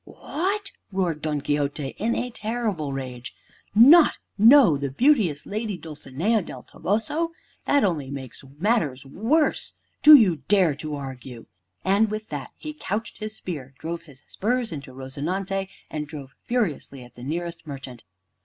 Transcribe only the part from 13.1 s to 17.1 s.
his spear, drove his spurs into "Rozinante," and rode furiously